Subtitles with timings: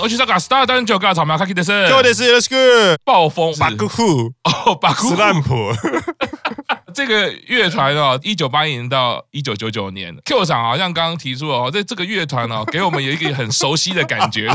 [0.00, 2.96] 我去找个 star 单九个草莓卡基的是，今日ですよろしく。
[3.04, 5.70] 暴风バックフ 哦，巴库斯兰普。
[6.93, 14.47] 这个乐团哦，一九八一年到一九九九年，Q 厂好像刚刚提出哦，这这个乐团哦， 给我们有一个很熟悉的感觉，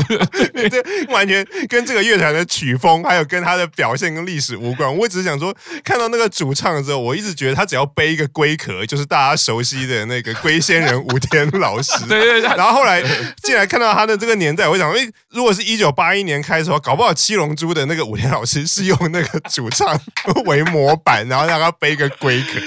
[0.53, 0.81] 对， 这
[1.11, 4.95] 完全跟这个乐团的曲风，还有跟他的表现跟历史无关。
[4.97, 11.91] 我只是想说，看到那个主唱的时候，我一直觉得他只要背一个龟壳，就是大家熟悉的那个龟仙人武天老师。
[12.07, 12.49] 对 对对。
[12.57, 13.01] 然后后来
[13.43, 19.99] 进来看到他的这个年代，我想，哎，如果是一九八一年开始的话，搞不好七龙珠的那个武天老师是用那个主唱
[20.45, 22.59] 为模板，然后让他背一个龟壳。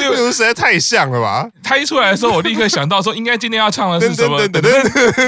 [0.00, 1.46] 因为实在太像了吧！
[1.62, 4.38] 他一出来的时候，我立刻想到说，应该今天要唱的是什么？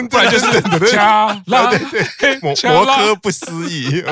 [0.09, 0.47] 不然就是
[0.93, 1.71] 加拉，
[2.41, 4.03] 摩摩诃不思议。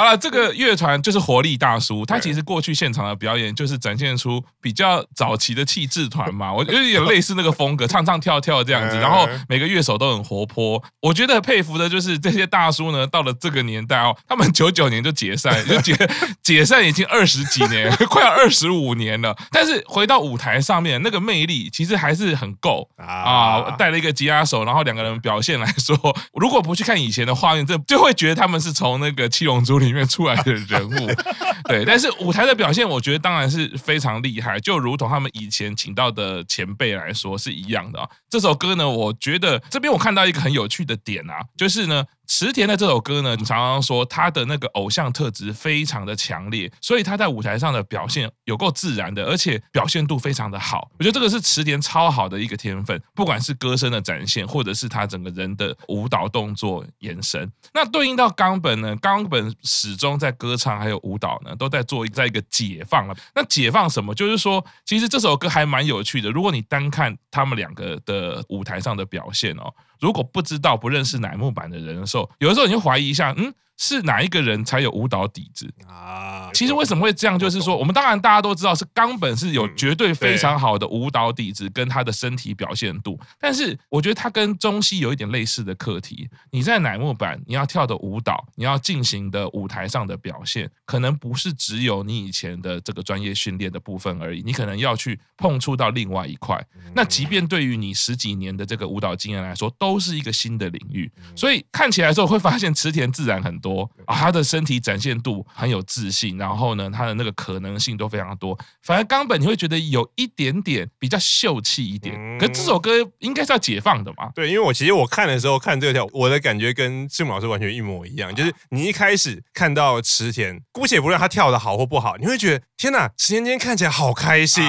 [0.00, 10.82] 好了，这个乐团就是活力大叔，他其实过去现场的表演就是展现出比较早期的气质团嘛，我觉得有类似那个风格， 唱唱跳跳这样子，然后每个乐手都很活泼。
[11.02, 15.94] 我觉得佩服的就是这些大叔呢，到了这个年代哦，他们九九年就解散，就解
[16.42, 19.36] 解散已经二十几年， 快要二十五年了。
[19.50, 23.70] 但是回到舞台上面，那个魅力其实还是很够啊！
[23.72, 25.94] 带了一个吉他手，然后两个人表现来说，
[26.32, 31.08] 如果不去看以前的画面，这就会觉得他们是从那个七龙珠里面出来的人物。
[31.68, 38.08] 对，但是舞台的表现，我觉得当然是非常厉害，就如同他们以前请到的前辈来说是一样的。
[38.28, 42.04] 这首歌呢，我觉得这边我看到一个很有趣的点啊，就是呢。
[42.30, 50.88] 池田的这首歌呢，你常常说他的那个偶像特质非常的强烈，所以他在舞台上的表现有够自然的，而且表现度非常的好。
[50.96, 57.50] 我觉得这个是池田超好的一个天分，不管是歌声的展现，或者是他整个人的舞蹈动作延伸。
[57.74, 63.16] 那对应到冈本呢，冈本始终在歌唱还有舞蹈呢，都在做在一个解放了。
[63.34, 64.14] 那解放什么？
[64.14, 66.30] 就是说，其实这首歌还蛮有趣的。
[66.30, 69.74] 如果你单看他们两个的舞台上的表现哦。
[70.00, 73.52] 如果不知道不认识乃木坂的人的时候，有的时候你就怀疑一下，嗯。
[73.80, 76.50] 是哪一个人才有舞蹈底子啊？
[76.52, 77.38] 其实为什么会这样？
[77.38, 86.28] 就是说，我们当然大家都知道是冈本是有绝对非常好的舞蹈底子跟他的身体表现度，但是我觉得他跟中西有一点类似的课题。
[86.50, 96.62] 你在乃木坂，你要跳的舞蹈，你要进行的舞台上的表现，可能不是只有你以前的这个专业训练的部分而已，你可能要去碰触到另外一块。
[96.94, 101.10] 那即便对于你十几年的这个舞蹈经验来说，都是一个新的领域。
[101.34, 103.69] 所以看起来的时候会发现池田自然很多。
[104.06, 108.58] 啊，他的身体展现度很有自信，然后呢，他的那个可能性都非常多。
[108.82, 114.30] 反而冈本你会觉得有一点点比较秀气一点，可这首歌应该是要解放的嘛？
[114.34, 124.64] 对，因为我其实我看的时候看这个跳，我的感觉跟志木老师完全一模一样，就是你一开始看到池田，姑且不论他跳的好或不好，你会觉得天哪，池田今天看起来好开心。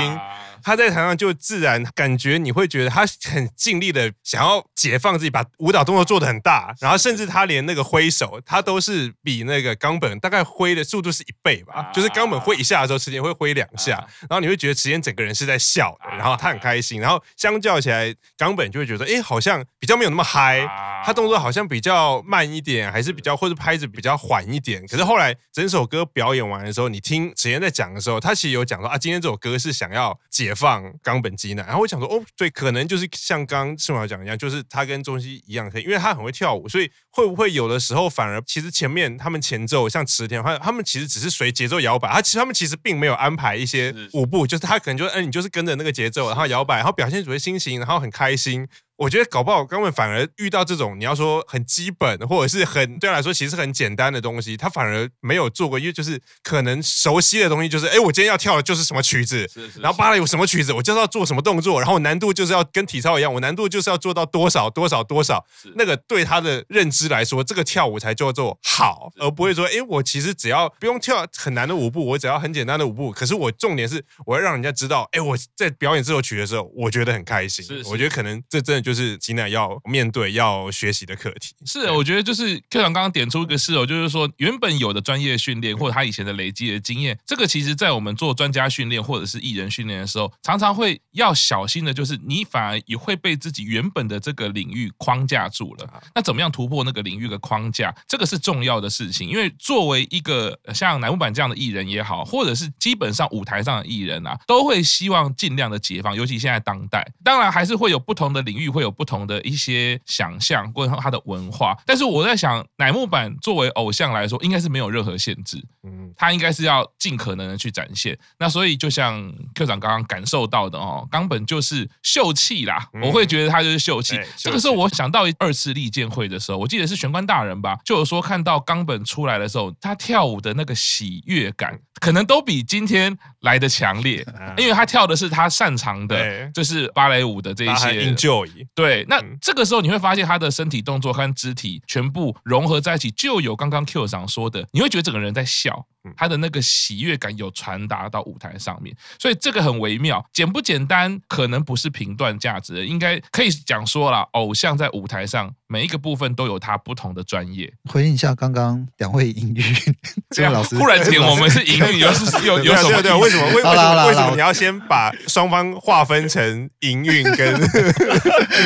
[0.63, 20.59] 他在台上就自然感觉，你会觉得他很尽力的想要解放自己，把舞蹈动作做的很大，然后甚至他连那个挥手，他都是比那个冈本大概挥的速度是一倍吧，就是冈本挥一下的时候，池田会挥两下，然后你会觉得池田整个人是在笑的，然后他很开心，然后相较起来，冈本就会觉得，哎，好像比较没有那么嗨，
[21.03, 24.85] 他动作好像比较慢一点，还是比较或者拍子比较缓一点。
[24.87, 30.50] 可是后来整首歌表演完的时候，你听池田在讲的时候，他其实有讲说啊，今天这首歌是想要解。
[30.51, 48.67] 解放冈本基奈，然后我想说，哦，对，可能就是像刚赤毛讲一样，就是他跟中西一样，可以，因为他很会跳舞，所以会不会有的时候反而其实前面他们前奏像池田，他他们其实只是随节奏摇摆，他其实他们其实并没有安排一些舞步，就是他可能就哎，你就是跟着那个节奏，然后摇摆，然后表现出的心情，然后很开心。
[49.01, 59.49] 我觉得搞不好，冈本反而遇到这种你要说很基本或者是很对他来说其实很简单的东西，他反而没有做过，因为就是可能熟悉的东西就是，哎，我今天要跳的就是什么曲子，
[59.81, 78.90] 然后芭蕾有什么曲子，我就是要做什么动作，然后难度就是要跟体操一样，我难度就是要做到多少多少多少，那个对他的认知来说，这个跳舞才叫做好，而不会说，哎，我其实只要不用跳很难的舞步，我只要很简单的舞步，可是我重点是我要让人家知道，哎，我在表演这首曲的时候，我觉得很开心，我觉得可能这真的就。
[78.91, 81.55] 就是吉乃要面对、要学习的课题。
[81.65, 96.01] 是，我觉得就是 Q 长刚刚点出一个事哦，就是说原本有的专业训练或者他以前的累积的经验，这个其实在我们做专家训练或者是艺人训练的时候，常常会要小心的，就是你反而也会被自己原本的这个领域框架住了。
[96.13, 97.95] 那怎么样突破那个领域的框架？
[98.09, 108.80] 这个是重要的事情，因为作为一个像乃木坂这样的艺人也好，或者是基本上舞台上的艺人啊，都会希望尽量的解放，尤其现在当代，当然还是会有不同的领域会。
[108.81, 111.77] 会有不同的一些想象，或者他的文化。
[111.85, 118.17] 但是我在想，乃木坂作为偶像来说，应该是没有任何限制，嗯，他应该是要尽可能的去展现。
[118.39, 124.19] 那所以就像科长刚刚感受到的哦，冈本就是秀气啦，我会觉得他就是秀气。
[124.37, 134.25] 这个时候我想到二次立剑会的时候，我记得是玄关大人吧，就有说看到冈本出来的时候，他跳舞的那个喜悦感，可能都比今天来的强烈，
[134.57, 138.11] 因为他跳的是他擅长的，就是芭蕾舞的这一些。
[138.11, 138.49] Enjoy。
[138.73, 145.85] 对，那这个时候你会发现他的身体动作和肢体全部融合在一起，就有刚刚 Q 长说的，你会觉得整个人在笑。
[146.17, 150.23] 他的那个喜悦感有传达到舞台上面，所以这个很微妙。
[150.33, 157.71] 简不简单，可能不是评断价值的，应该可以讲说啦，偶像在舞台上每一个部分都有他不同的专业。
[157.85, 159.63] 回应一下刚刚两位隐喻，
[160.31, 163.01] 这样老师忽然间我们是隐喻，又是有有什么？
[163.03, 163.45] 对，为什么？
[163.49, 164.07] 为为什么？
[164.07, 167.59] 为什么你要先把双方划分成营运跟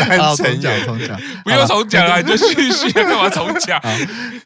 [0.08, 0.86] 男成员？
[0.86, 3.82] 重讲，不用重讲了，你就继续 干嘛重讲？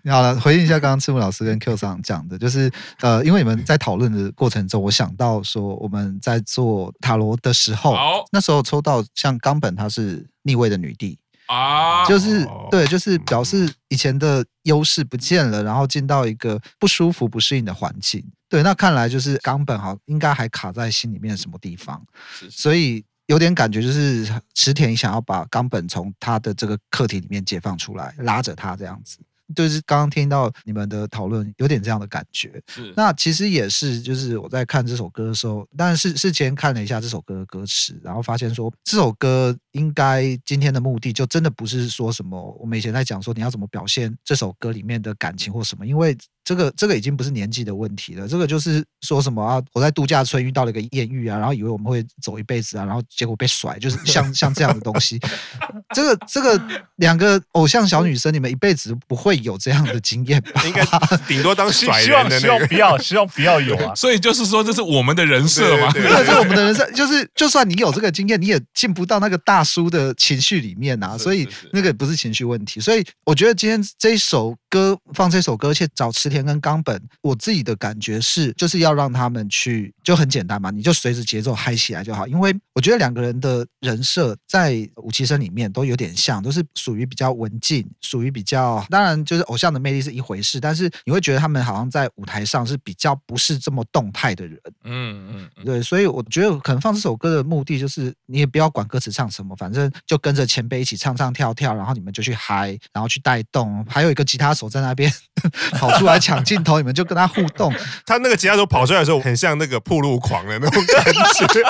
[0.06, 2.72] 好了，回应一下刚刚赤木老师跟 Q 上讲的，就是。
[3.02, 7.96] 呃，因为你们在讨论的过程中，我想到说我们在做塔罗的时候，
[8.32, 11.18] 那时候抽到像冈本，她是逆位的女帝
[11.48, 18.24] 啊，就是对，就是表示以前的优势不见了，然后进到一个不舒服、不适应的环境。
[18.48, 22.04] 对，那看来就是冈本哈应该还卡在心里面什么地方，
[22.50, 29.20] 所以有点感觉就是池田想要把冈本从他的这个课题里面解放出来，拉着他这样子。
[29.56, 32.62] 就是刚刚听到你们的讨论，有点这样的感觉。
[32.68, 46.18] 是，那其实也是，就是我在看这首歌的时候，但是事前看了一下这首歌的歌词，然后发现说这首歌应该今天的目的就真的不是说什么我们以前在讲说你要怎么表现这首歌里面的感情或什么，因为。
[46.50, 49.62] 这个这个已经不是年纪的问题了，这个就是说什么啊？
[49.72, 55.20] 我在度假村遇到了一个艳遇啊，然后以为我们会走一辈子啊，然后结果被甩，就是 像像这样的东西。
[55.94, 56.60] 这个这个
[56.98, 60.64] 两个偶像小女生，你们一辈子不会有这样的经验吧？
[60.66, 60.84] 应该
[61.28, 62.40] 顶多当甩人的那个。
[62.40, 63.94] 希望不要，希望不要有啊。
[63.94, 65.92] 所以就是说，这是我们的人设嘛？
[65.94, 66.90] 对，这是我们的人设。
[66.94, 71.16] 就是就算你有这个经验，你也进不到那个大叔的情绪里面啊。
[71.16, 72.80] 所以那个不是情绪问题。
[72.80, 77.02] 所以我觉得今天这一首歌放这首歌，而且找池田跟冈本。
[77.22, 82.26] 我自己的感觉是，就是要让他们去，就很简单嘛，你就随着节奏嗨起来就好。
[82.28, 94.60] 因为我觉得两个人的人设在五期生里面都有点像，都是属于比较文静，属于比较，当然就是偶像的魅力是一回事，但是你会觉得他们好像在舞台上是比较不是这么动态的人。
[94.84, 105.12] 嗯嗯，对，所以我觉得可能放这首歌的目的就是，你也不要管歌词唱什么，反正就跟着前辈一起唱唱跳跳，然后你们就去嗨，然后去带动，还有一个吉他手在那边
[105.74, 107.04] 跑出来抢镜头，你们就。
[107.10, 107.74] 跟他互动，
[108.06, 111.64] 他那个吉他手跑出来的时候，很像那个铺路狂的那种感觉。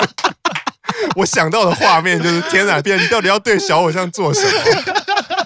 [1.16, 5.39] 我想到的画面就是：天哪，别人你到底要对小偶像做什么？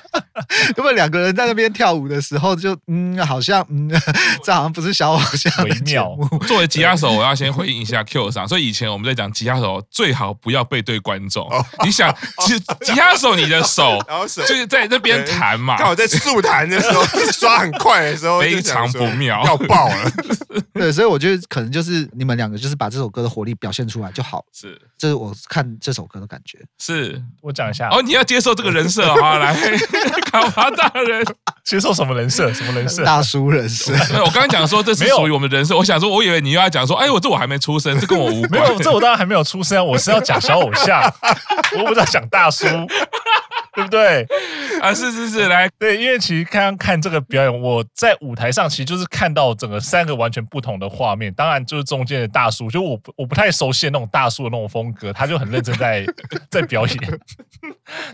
[0.76, 3.88] 因为两个人在那边跳舞的时候就，就嗯，好像嗯，
[4.42, 6.16] 这好像不是小偶像的节目。
[6.22, 6.46] 微妙。
[6.46, 8.46] 作为吉他手，我要先回应一下 Q 上。
[8.46, 11.48] 所以以前我们在讲吉他手最好不要背对观众。
[11.48, 12.14] 哦、你想，
[12.46, 20.10] 吉 吉他手你的手就是在那边弹嘛，刚好在速弹的时候刷很快的时候，非常不妙，要爆了。
[20.72, 24.44] 对，所以我觉得可能就是你们两个就是把这首歌的活力表现出来就好。
[24.52, 26.58] 是，这是我看这首歌的感觉。
[26.78, 29.54] 是我讲一下哦，你要接受这个人设啊，来。
[30.50, 31.24] 卡巴大人
[31.64, 32.52] 接受什么人设？
[32.52, 33.04] 什么人设？
[33.04, 33.92] 大叔人设。
[34.20, 38.50] 我刚刚讲说这是属于我们人设，我想说，我以为你又要讲说，哎，我这我还没出生， 这跟我无关。
[38.50, 41.02] 没有，这我当然还没有出生，我是要讲小偶像，
[41.78, 42.66] 我不是要讲大叔。
[43.76, 44.24] 对不对？
[44.80, 51.34] 啊，是是是，来，对，因为其实刚刚看这个表演，我在舞台上其实就是看到整个三个完全不同的画面。
[51.34, 56.06] 当然，就是中间的大叔，就我我不太熟悉的那种大叔的那种风格，他就很认真在
[56.48, 57.20] 在表演。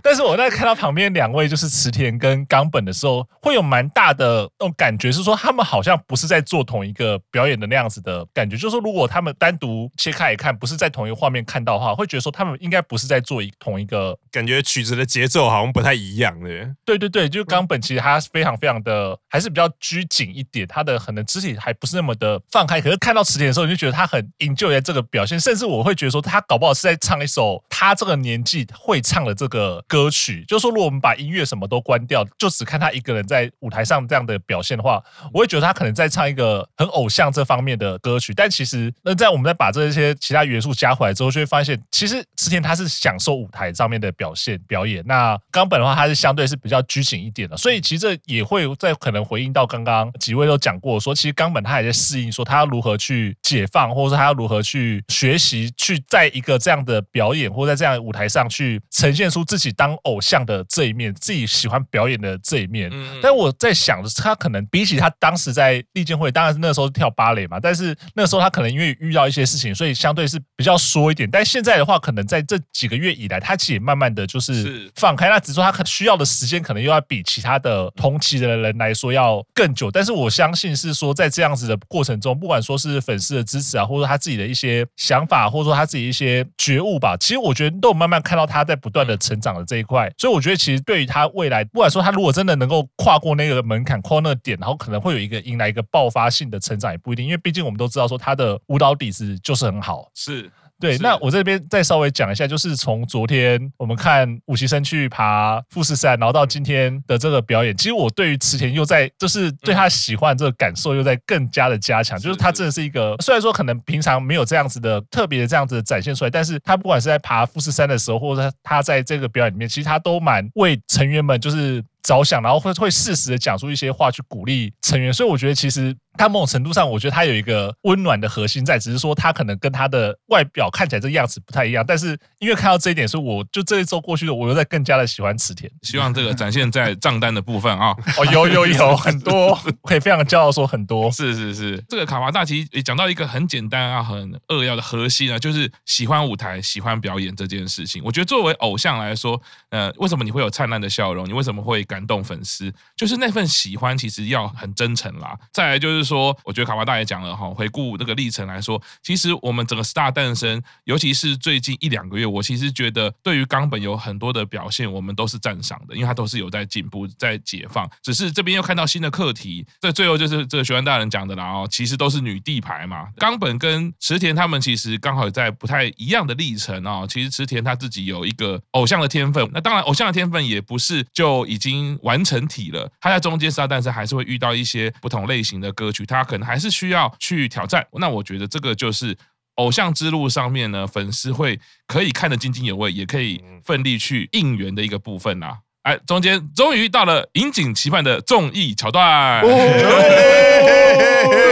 [0.02, 8.56] 但是我在看到旁边两位就是池田跟冈本的时候，会有蛮大的那种感觉，是说他们好像不是在做同一个表演的那样子的感觉。
[8.56, 15.40] 就是说，如果他们单独切开来看，不是在同一个画面看到的话，会觉得说他们应该不是在做一同一个感觉曲子的节奏。
[15.50, 16.48] 好像不太一样的，
[16.84, 22.80] 对对对，就是冈本其实他非常非常的还是比较拘谨一点，他的可能肢体还不是那么的放开。
[22.80, 30.44] 可是看到池田的时候，你就觉得他很 enjoy 在这个表现，甚至我会觉得说他搞不好是在唱一首他这个年纪会唱的这个歌曲。
[30.46, 35.02] 就是说，如果我们把音乐什么都关掉，就只看他一个人在舞台上这样的表现的话，
[35.32, 38.32] 我会觉得他可能在唱一个很偶像这方面的歌曲。
[38.34, 45.04] 但其实，那在我们再把这些其他元素加回来之后，就会发现，其实池田他是享受舞台上面的表现表演。
[45.06, 62.90] 那冈本的话，他是相对是比较拘谨一点的，所以其实这也会在可能回应到刚刚几位都讲过，说其实冈本他也在适应，说他要如何去解放，或者说他要如何去学习，去在一个这样的表演或在这样的舞台上去呈现出自己当偶像的这一面，自己喜欢表演的这一面。
[62.92, 71.28] 嗯但我在想的是，他可能比起他当时在立剑会，当然是那时候是跳芭蕾嘛，但是那时候他可能因为遇到一些事情，所以相对是比较缩一点。
[71.30, 75.28] 但现在的话，可能在这几个月以来，他其实也慢慢的就是放开。
[75.28, 79.90] 那只是说他可需要的时间，可能又要比其他的同期的人来说要更久。
[79.90, 90.10] 但是我相信是说，在这样子的过程中，不管说是粉丝的支持啊，或者说他自己的一些想法，或者说他自己一些觉悟吧，其实我觉得都有慢慢看到他在不断的成长的这一块。
[90.18, 97.24] 所以我觉得，其实对于他未来，不管说他如果真的能够跨过那个门槛，跨那个点，然后可能会有一个迎来一个爆发性的成长，也不一定。
[97.24, 100.52] 因为毕竟我们都知道说他的舞蹈底子就是很好，是。
[100.80, 125.96] 对，那我这边再稍微讲一下，就是从昨天我们看武崎生去爬富士山，然后到今天的这个表演，其实我对于池田又在，就是对他喜欢这个感受又在更加的加强，就是他真的是一个，虽然说可能平常没有这样子的特别的这样子的展现出来，但是他不管是在爬富士山的时候，或者他他在这个表演里面，其实他都蛮为成员们就是着想，然后会会适时的讲出一些话去鼓励成员，所以我觉得其实。
[126.18, 131.84] 他某种程度上，我觉得他有一个温暖的核心在，只是说他可能跟他的外表看起来这个样子不太一样。
[131.86, 135.70] 但是因为看到这一点，所以我就这一周过去了，我又在更加的喜欢池田。
[135.82, 141.10] 希望这个展现在账单的部分啊，哦，有有有很多， 可以非常骄傲说很多。
[141.12, 148.02] 是是是，这个卡瓦大其实也讲到一个很简单啊、很扼要的核心啊，就是喜欢舞台、喜欢表演这件事情。
[148.04, 149.40] 我觉得作为偶像来说，
[149.70, 151.26] 呃，为什么你会有灿烂的笑容？
[151.26, 152.72] 你为什么会感动粉丝？
[152.96, 155.36] 就是那份喜欢其实要很真诚啦。
[155.52, 156.96] 再来就是说，我觉得卡华大。
[157.00, 167.88] 爷讲了哈，回顾这个历程来说，其实我们整个 Star 诞生，尤其是最近一两个月，我其实觉得对于冈本有很多的表现，我们都是赞赏的，因为他都是有在进步，在解放。
[168.02, 173.08] 只是这边又看到新的课题，这最后就是这个学员大人讲的啦哦，其实都是女帝牌嘛。
[173.16, 177.06] 冈本跟池田他们其实刚好在不太一样的历程啊。
[177.06, 186.70] 其实池田他自己有一个偶像的天分，那当然偶像的天分也不是就已经完成体了，他在中间杀，但是还是会遇到一些不同类型的歌曲，他可能还是。
[186.80, 189.14] 需要去挑战，那我觉得这个就是
[189.56, 195.58] 偶像之路上面呢，粉丝会可以看得津津有味，也可以奋力去应援的一个部分啦。
[195.82, 199.42] 哎，中间终于到了引颈期盼的综艺桥段。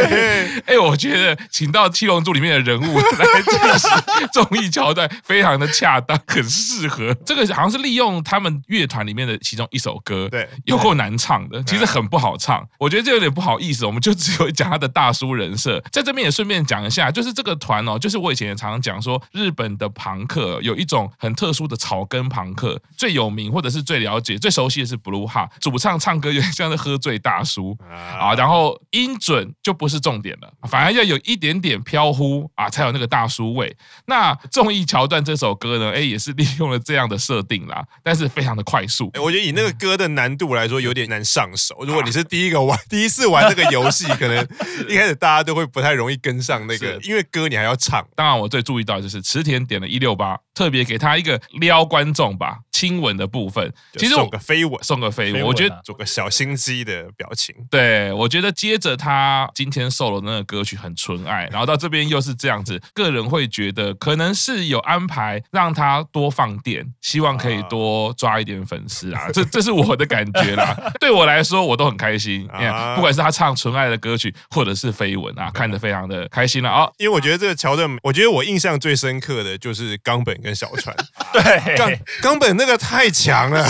[0.67, 3.91] 哎，我觉得请到《七龙珠》里面的人物来进行
[4.33, 7.15] 综艺桥段，非常的恰当，很适合。
[7.25, 12.67] 这个好像是利用他们乐团里面的其中一首歌，对，又够难唱的，其实很不好唱。
[12.79, 30.53] 我觉得这有点不好意思，我们就只有讲他的大叔人设，在这边也顺便讲一下，就是这个团哦，就是我以前也常常讲说，日本的朋克有一种很特殊的草根朋克，最有名或者是最了解、最熟悉的是 Blue Heart，主唱唱歌有点像是喝醉大叔啊，然后音准就不是重点了。
[30.69, 33.77] 反而要有一点点飘忽啊，才有那个大叔味。
[34.07, 39.11] 那综艺桥段这首歌呢，哎，也是利用了这样的设定啦，但是非常的快速。
[39.21, 41.77] 我觉得以那个歌的难度来说，有点难上手。
[41.87, 44.47] 如果你是第一个玩、 第一次玩这个游戏， 可能
[44.89, 48.07] 一开始大家都会不太容易跟上那个，因为歌你还要唱。
[48.15, 52.59] 当然，我最注意到就是池田点了一六八，特别给他一个撩观众吧。
[52.79, 57.53] 亲吻的部分，其实送个飞吻，送个飞吻，我觉得做个小心机的表情。
[57.69, 70.77] 对，我觉得接着他今天 solo 那个歌曲很纯爱，然后到这边又是这样子， 个人会觉得可能是有安排让他多放电，希望可以多抓一点粉丝啊，这这是我的感觉啦。
[71.01, 72.47] 对我来说，我都很开心，
[72.95, 76.89] 不管是他唱纯爱的歌曲，或者是飞吻啊，看得非常的开心了啊。
[76.99, 80.95] 因为我觉得这个桥段，我觉得我印象最深刻的就是冈本跟小川，
[81.33, 81.91] 对，冈
[82.23, 83.67] 冈本那这个太强了，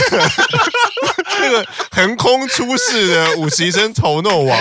[1.41, 4.59] 这个横空出世的武崎生头诺王，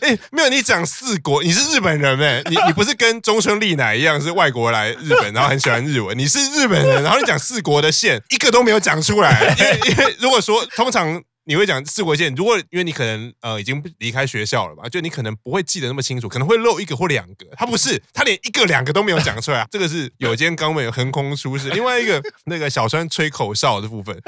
[0.00, 11.20] 哎，没有你讲四国，你是日本人哎，你你不是跟中村丽乃一样是外国来日本，然后很喜欢日文，你是日本人，然后你讲四国的线，一个都没有讲出来，因为因为如果说通常。
[11.44, 17.46] 你会讲四国线，如果因为你可能呃已经离开学校了吧，就你可能不会记得那么清楚，可能会漏一个或两个。
[17.56, 21.68] 他不是，他连一个两个都没有讲出来， 这个是有间冈本横空出世。
[21.70, 24.18] 另外一个那个小川吹口哨的部分，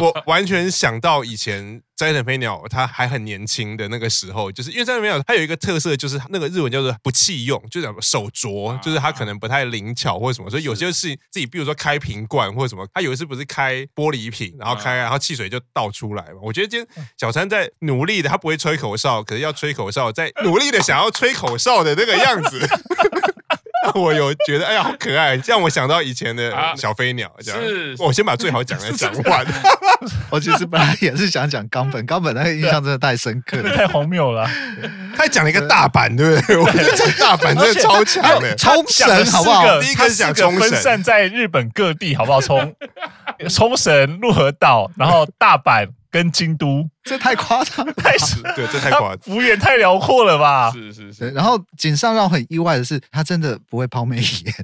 [0.00, 1.82] 我完全想到以前。
[1.96, 16.38] 斋藤飞鸟他还很年轻的那个时候，就是因为斋藤飞鸟他有一个特色，就是那个日文叫做不弃用，就是手拙，就是他可能不太灵巧或者什么，所以有些事情自己，比如说开瓶罐或者什么，他有一次不是开玻璃瓶，然后开，然后汽水就倒出来嘛。
[16.42, 22.60] 我觉得今天小川在努力的，他不会吹口哨，可是要吹口哨，在努力的想要吹口哨的那个样子。
[23.94, 27.30] 我有觉得哎呀好可爱，让我想到以前的小飞鸟。
[27.40, 29.46] 这样是，我先把最好讲的讲完。
[30.30, 34.48] 我其实本来也是想讲冈本，冈本那个印象真的太深刻了， 太荒谬了。
[35.16, 36.56] 他还讲了一个大阪，对不对？
[36.56, 39.80] 我觉得这大阪真的超强的，冲绳好不好？
[39.80, 42.40] 第一个是讲冲绳，分散在日本各地，好不好？
[42.40, 42.74] 从
[43.48, 45.88] 冲绳、鹿儿岛，然后大阪。
[46.14, 50.70] 跟京都， 这太夸张， 太是，对，这太夸张，幅员太辽阔了吧？
[50.70, 51.28] 是是是。
[51.30, 54.54] 然后井上让我很意外的是，他真的不会抛媚眼，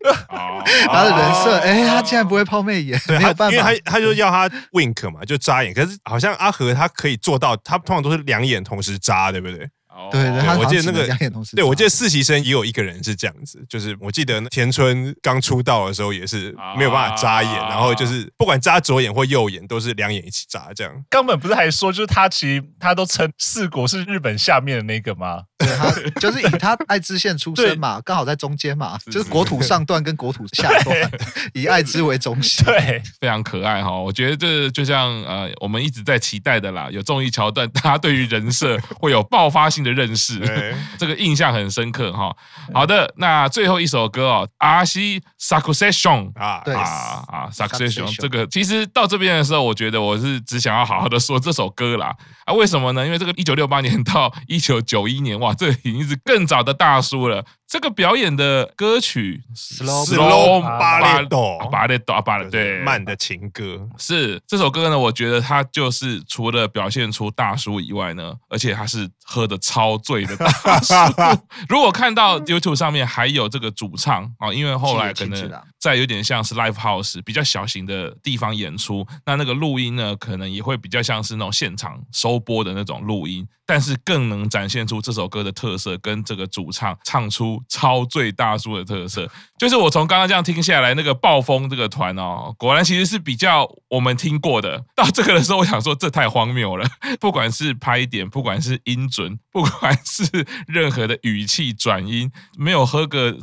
[0.90, 9.68] 他的人设，哎，他竟然不会抛媚眼，没有办法，因为他他就要他 wink 嘛，就眨眼，可是好像阿和他可以做到，他通常都是两眼同时眨，对不对？
[10.10, 11.06] 对对，我记得那个，
[11.54, 20.92] 对，我记得实习生也有一个人是这样子，就是我记得田村刚出道的时候也是没有办法眨眼，然后就是不管眨左眼或右眼都是两眼一起眨这样。
[21.08, 25.42] 冈本不是还说，就是他其实他都称四国是日本下面的那个吗？
[25.58, 31.10] 对，他就是以他爱知县出身嘛，刚好在中间嘛，就是国土上段跟国土 下段，
[31.52, 33.96] 以爱知为中心，对， 非常可爱哈。
[33.96, 40.40] 我觉得这就像呃，我们一直在期待的啦，有综艺桥段，大家对于人设会有爆发性的认识，
[40.98, 42.34] 这个印象很深刻哈。
[42.72, 52.14] 好的，那最后一首歌哦，阿西 Succession 啊，对啊啊 Succession 这个其实到这边的时候，我觉得我是只想要好好的说这首歌啦。
[52.46, 53.04] 啊，为什么呢？
[53.04, 57.44] 因为这个一九六八年到一九九一年，哇，这已经是更早的大叔了。
[57.74, 64.96] 这个表演的歌曲，Slow 巴列多，巴列多，巴列对，慢的情歌是这首歌呢。
[64.96, 70.94] 我觉得他就是除了表现出大叔以外呢，而且他是喝的超醉的大叔。
[71.68, 75.50] 如果看到 YouTube 上面还有这个主唱啊，因为后来可能
[75.80, 87.62] 在有点像是 Live House 比较小型的地方演出，那那个录音呢，可能也会比较像是那种现场收播的那种录音，但是更能展现出这首歌的特色，跟这个主唱唱出。
[87.68, 89.28] 超最大叔的特色，
[89.58, 94.80] 就是我从刚刚这样听下来，那个暴风这个团哦，果然其实是比较我们听过的。
[94.94, 96.86] 到这个的时候，我想说这太荒谬了，
[97.18, 100.24] 不管是拍点，不管是音准，不管是
[100.66, 103.36] 任何的语气转音，没有喝个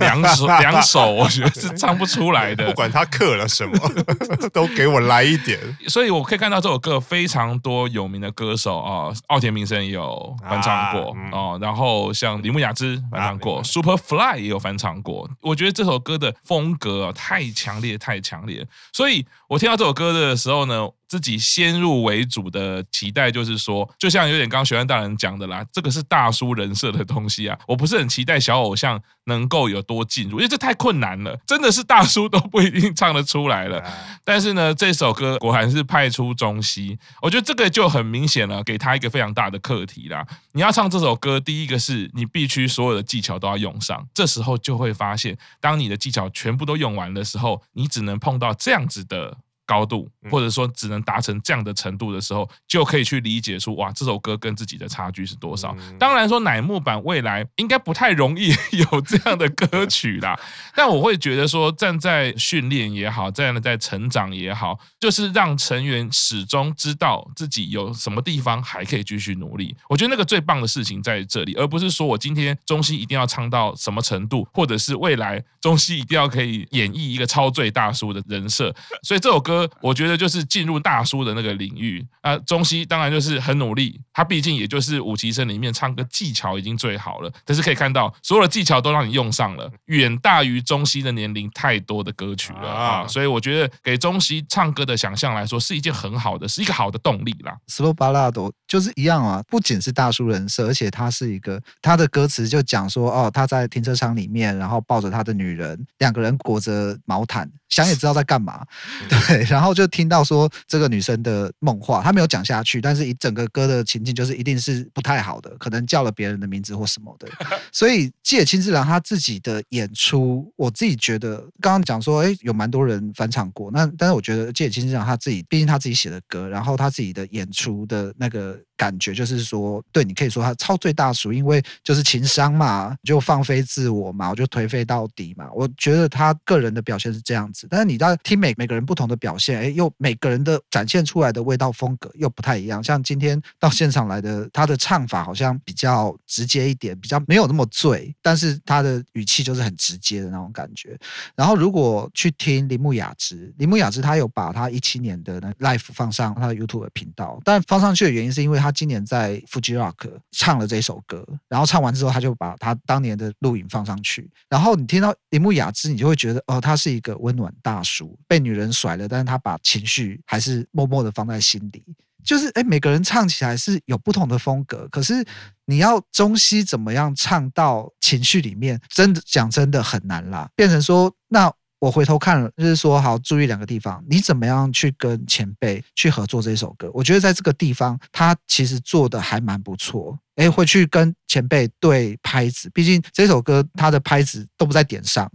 [0.00, 2.66] 两手 两手，我觉得是唱不出来的。
[2.66, 3.78] 不管他刻了什么，
[4.52, 5.58] 都给我来一点。
[5.88, 13.62] 所以我可以看到这首歌非常多有名的歌手啊，奥田民生也有翻唱过哦，然后像铃木雅之翻唱过。
[13.62, 20.88] Superfly 也有翻唱过，我觉得这首歌的风格啊，太强烈，太强烈，所以我听到这首歌的时候呢。
[21.08, 33.82] 自己先入为主的期待就是说，就像有点刚刚学院大人讲的啦，这个是大叔人设的东西啊，我不是很期待小偶像能够有多进入，因为这太困难了，真的是大叔都不一定唱得出来了。
[34.22, 40.26] 但是呢，这首歌果然是派出中西，我觉得这个就很明显了，给他一个非常大的课题啦。
[40.52, 49.38] 你要唱这首歌，第一个是你必须所有的技巧都要用上，这时候就会发现，当你的技巧全部都用完的时候，你只能碰到这样子的。
[49.68, 55.76] 高度，或者说只能达成这样的程度的时候，就可以去理解出哇，这首歌跟自己的差距是多少。
[55.98, 60.40] 当然说乃木坂未来应该不太容易有这样的歌曲啦，
[60.74, 69.76] 但我会觉得说，站在训练也好，站在成长也好，就是让成员始终知道自己有什么地方还可以继续努力。
[69.86, 78.74] 我觉得那个最棒的事情在这里，而不是说我今天中西一定要唱到什么程度，或者是未来中西一定要可以演绎一个超最大叔的人设。
[79.02, 79.57] 所以这首歌。
[79.80, 97.56] 我觉得就是进入大叔的那个领域啊，中西当然就是很努力，他毕竟也就是五级生里面唱歌技巧已经最好了，但是可以看到所有的技巧都让你用上了，远大于中西的年龄太多的歌曲了啊，所以我觉得给中西唱歌的想象来说是一件很好的，是一个好的动力啦。
[97.68, 107.50] Slow Ballad 就是一样啊，不仅是大叔人设，而且他是一个他的歌词就讲说哦，他在停车场里面，然后抱着他的女人，两个人裹着毛毯。
[107.68, 108.64] 想也知道在干嘛，
[109.08, 117.28] 对，然后就听到说这个女生的梦话，她没有讲下去，但是一整个歌的情境就是一定是不太好的，可能叫了别人的名字或什么的。
[117.72, 128.58] 所以吉野清志郎他自己的演出，我自己觉得刚刚讲说，哎，有蛮多人返场过，那但是我觉得吉野清志郎他自己，毕竟他自己写的歌，然后他自己的演出的那个。
[128.78, 135.48] 感觉就是说，对，你可以说他超最大叔，因为就是情商嘛，就放飞自我嘛，我就颓废到底嘛。
[135.52, 142.82] 我觉得他个人的表现是这样子，但是你在听每每个人不同的表现，哎，又每个人的展现出来的味道风格又不太一样。
[142.82, 150.96] 像今天到现场来的，他的唱法好像比较直接一点，比较没有那么醉，但是他的语气就是很直接的那种感觉。
[151.34, 158.67] 然后如果去听铃木雅芝，铃木雅芝他有把他一七年的那 live 放上他的 YouTube 频道，但放上去的原因是因为他。
[158.68, 164.30] 他今年在 Fuji Rock 唱了这首歌，然后唱完之后，他就把他当年的录影放上去。
[164.50, 171.82] 然后你听到铃木雅之，你就会觉得哦，他是一个温暖大叔，被女人甩了，但是他把情绪还是默默的放在心里。
[172.22, 175.24] 就是哎，每个人唱起来是有不同的风格，可是
[175.64, 180.50] 你要中西怎么样唱到情绪里面，真的讲真的很难啦。
[180.54, 181.50] 变成说那。
[181.80, 186.90] 我回头看了，就是说，好，注意两个地方，你怎么样去跟前辈去合作这首歌？
[186.92, 190.18] 我觉得在这个地方，他其实做的还蛮不错。
[190.36, 195.30] 哎，会去跟前辈对拍子，毕竟这首歌他的拍子都不在点上。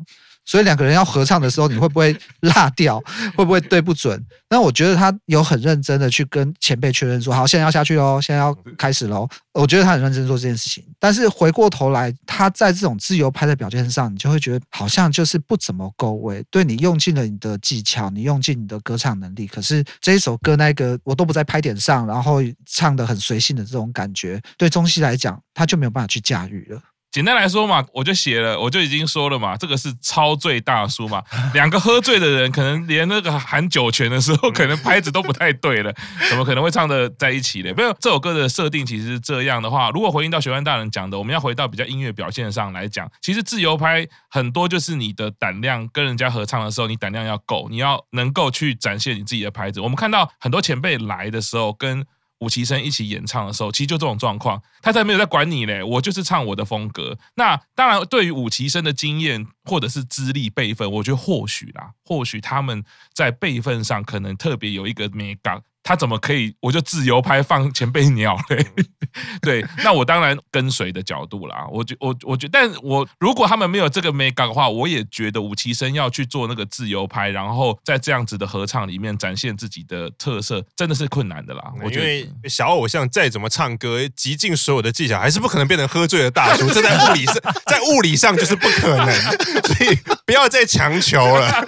[0.46, 3.00] 所以两个人要合唱的时候，你会不会 落掉？
[3.36, 4.22] 会不会对不准？
[4.50, 10.84] 那我觉得他有很认真的去跟前辈确认说：“好，现在要下去喽，现在要开始喽。”我觉得他很认真做这件事情。
[11.00, 16.44] 但是回过头来，他在这种自由拍的表现上，你就会觉得好像就是不怎么够位。
[16.50, 26.82] 对，你用尽了你的技巧，你用尽你的歌唱能力，可是这一首歌那个我都不在拍点上，然后唱得很随性的这种感觉，对中西来讲，他就没有办法去驾驭了。
[27.13, 31.21] 简单来说嘛，我就写了，我就已经说了嘛，这个是超醉大叔嘛。
[31.54, 35.93] 两个喝醉的人，可能连那个喊酒泉的时候， 可能拍子都不太对了，
[36.28, 37.71] 怎么可能会唱的在一起呢？
[37.78, 49.80] 没有，这首歌的设定其实是这样的话，如果回应到学问大人讲的，我们要回到比较音乐表现上来讲，其实自由拍很多就是你的胆量跟人家合唱的时候，你胆量要够，你要能够去展现你自己的拍子。
[49.80, 52.04] 我们看到很多前辈来的时候跟。
[52.39, 57.17] 伍奇生一起演唱的时候，其实就这种状况，他才没有在管你嘞，我就是唱我的风格。
[57.36, 65.62] 那当然，对于伍奇生的经验或者是资历辈分，我觉得或许啦，或许他们在辈分上可能特别有一个美感。
[65.84, 66.56] 他怎么可以？
[66.62, 68.65] 我就自由拍放前辈鸟嘞？
[69.41, 71.67] 对，那我当然跟随的角度啦。
[71.72, 81.63] 我觉我我觉得，但我如果他们没有这个美感的话，我也觉得吴奇生要去做那个自由拍，然后在这样子的合唱里面展现自己的特色，真的是困难的啦。
[81.84, 82.00] 我觉
[82.41, 86.67] 得，小偶像再怎么唱歌，极尽所有的技巧，还是不可能变成喝醉的大叔。
[86.69, 87.36] 这在物理上，
[87.67, 89.12] 在物理上就是不可能，
[89.63, 91.67] 所以不要再强求了。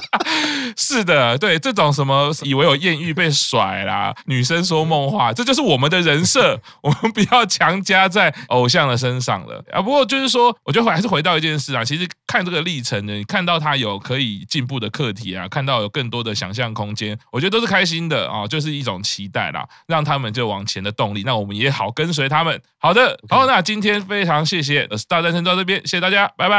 [0.76, 9.80] 是的，对这种什么以为有艳遇被甩啦，女生说梦话，这就是我们的人设， 我们不要强加在偶像的身上了啊。
[9.80, 22.60] 不过就是说，我觉得还是回到一件事啊，其实看这个历程呢，你看到他有可以进步的课题啊，看到有更多的想象空间，我觉得都是开心的啊，就是一种期待啦，让他们就往前的动力，那我们也好跟随他们。
[22.78, 26.54] 好的，好，那今天非常谢谢 A Star 诞生到这边，谢谢大家，拜拜，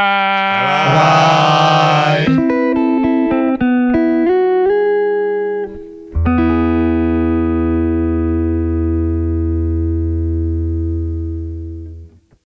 [0.88, 2.61] 拜拜。